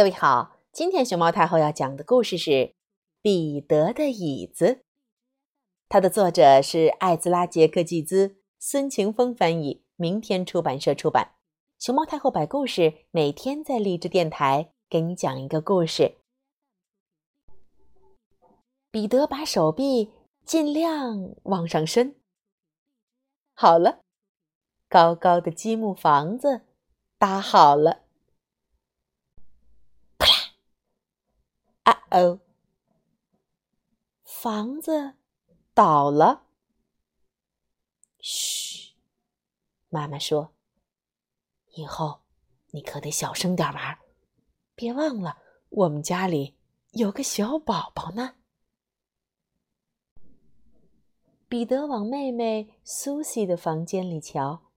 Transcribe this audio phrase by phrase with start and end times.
[0.00, 2.50] 各位好，今天熊猫太后要讲的故事是
[3.20, 4.64] 《彼得的椅子》，
[5.90, 11.34] 它的作者是艾兹拉·杰克季兹，孙晴峰翻译，明天出版社出版。
[11.78, 16.16] 熊猫太后摆故事，每天在励志电台给你讲一个故事。
[18.90, 20.10] 彼得把手臂
[20.46, 22.14] 尽量往上伸。
[23.52, 24.00] 好了，
[24.88, 26.62] 高高的积木房子
[27.18, 28.04] 搭好了。
[32.10, 32.40] 哦，
[34.24, 35.14] 房子
[35.72, 36.46] 倒了。
[38.18, 38.94] 嘘，
[39.88, 40.52] 妈妈说
[41.74, 42.22] ：“以后
[42.70, 43.98] 你可得小声点玩，
[44.74, 45.38] 别忘了
[45.68, 46.56] 我们家里
[46.90, 48.34] 有个小宝宝呢。”
[51.48, 54.70] 彼得往妹妹苏西的房间里瞧，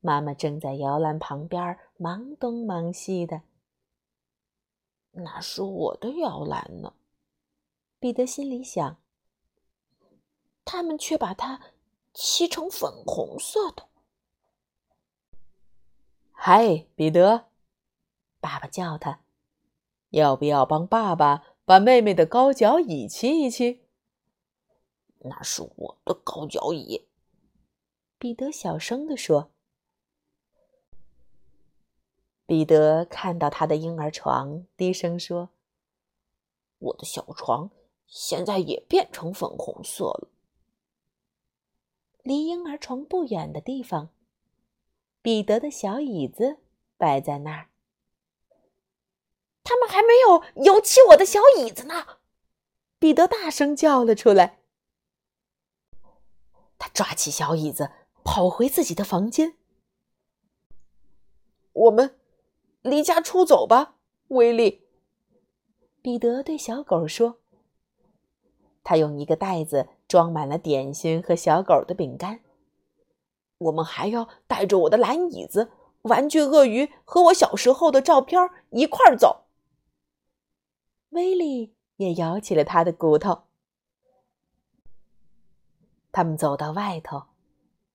[0.00, 3.42] 妈妈正在摇篮旁边忙东忙西的。
[5.12, 6.94] 那是我的摇篮呢，
[7.98, 9.00] 彼得心里想。
[10.64, 11.60] 他们却把它
[12.12, 13.88] 漆成粉红色的。
[16.30, 17.46] 嗨，彼得，
[18.38, 19.20] 爸爸叫他，
[20.10, 23.82] 要不要帮爸爸把妹妹的高脚椅漆一漆？
[25.20, 27.08] 那是我的高脚椅，
[28.18, 29.50] 彼得小声地说。
[32.48, 35.50] 彼得看到他的婴儿床，低声说
[36.80, 37.70] ：“我的小床
[38.06, 40.30] 现在也变成粉红色了。”
[42.24, 44.08] 离婴儿床不远的地方，
[45.20, 46.56] 彼得的小椅子
[46.96, 47.68] 摆在那儿。
[49.62, 52.16] 他们还没有油漆我的小椅子呢！
[52.98, 54.60] 彼得大声叫了出来。
[56.78, 57.90] 他抓起小椅子，
[58.24, 59.58] 跑回自己的房间。
[61.74, 62.17] 我们。
[62.82, 63.96] 离家出走吧，
[64.28, 64.86] 威利。
[66.00, 67.40] 彼得对小狗说
[68.84, 72.40] ：“他用一个袋子装满了点心和小狗的饼干。
[73.58, 75.72] 我们还要带着我的蓝椅子、
[76.02, 79.46] 玩具鳄鱼和我小时候的照片一块儿走。”
[81.10, 83.42] 威利也摇起了他的骨头。
[86.12, 87.24] 他们走到外头，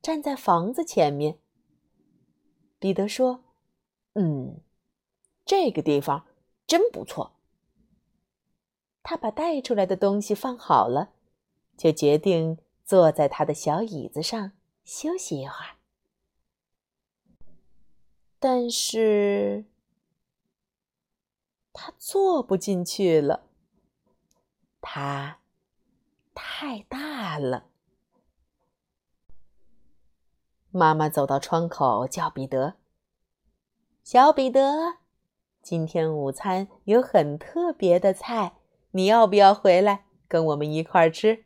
[0.00, 1.38] 站在房子前面。
[2.78, 3.44] 彼得说
[4.14, 4.60] ：“嗯。”
[5.50, 6.26] 这个地方
[6.64, 7.32] 真不错。
[9.02, 11.10] 他把带出来的东西放好了，
[11.76, 14.52] 就决定坐在他的小椅子上
[14.84, 15.74] 休息一会儿。
[18.38, 19.64] 但是，
[21.72, 23.48] 他坐不进去了。
[24.80, 25.40] 他
[26.32, 27.66] 太大了。
[30.70, 32.76] 妈妈走到窗口，叫彼得
[34.04, 34.98] ：“小彼得。”
[35.62, 38.56] 今天午餐有很特别的菜，
[38.92, 41.44] 你要不要回来跟我们一块儿吃？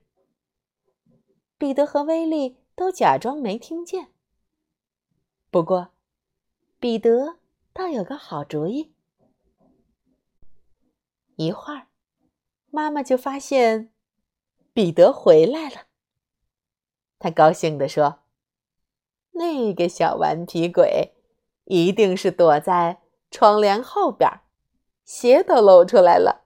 [1.59, 4.13] 彼得和威利都假装没听见。
[5.51, 5.91] 不过，
[6.79, 7.39] 彼得
[7.73, 8.95] 倒有个好主意。
[11.37, 11.89] 一会儿，
[12.71, 13.93] 妈妈就发现
[14.73, 15.87] 彼得回来了。
[17.19, 18.21] 他高兴地说
[19.33, 21.15] ：“那个小顽皮鬼，
[21.65, 23.01] 一定是躲在……”
[23.35, 24.31] 窗帘后边，
[25.05, 26.45] 鞋都露出来了。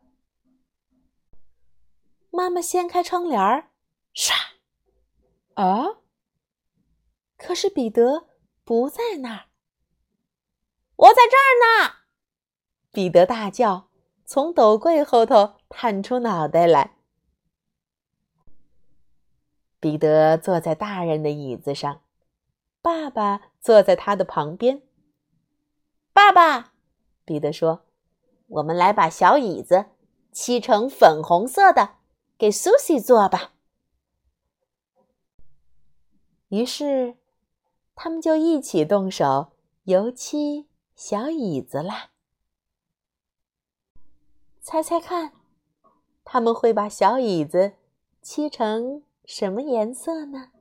[2.31, 3.69] 妈妈掀开窗帘，
[4.15, 4.33] 唰！
[5.53, 5.99] 啊！
[7.37, 8.29] 可是彼得
[8.65, 9.49] 不在那儿。
[10.97, 11.97] 我在这儿呢！
[12.91, 13.91] 彼得大叫，
[14.25, 16.97] 从斗柜后头探出脑袋来。
[19.79, 22.01] 彼得坐在大人的椅子上，
[22.81, 24.81] 爸爸坐在他的旁边。
[26.15, 26.73] 爸爸。
[27.29, 27.83] 彼得说
[28.49, 29.85] ：“我们来把小椅子
[30.33, 31.97] 漆成粉红色的，
[32.39, 33.53] 给苏西坐吧。”
[36.49, 37.17] 于是，
[37.95, 39.53] 他们就一起动手
[39.83, 40.67] 油漆
[40.97, 42.13] 小椅子啦。
[44.63, 45.33] 猜猜看，
[46.25, 47.75] 他们会把小椅子
[48.23, 50.53] 漆成什么颜色呢？